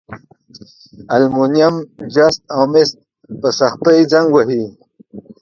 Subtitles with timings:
[1.15, 1.75] المونیم،
[2.13, 2.89] جست او مس
[3.39, 4.63] په سختي زنګ وهي.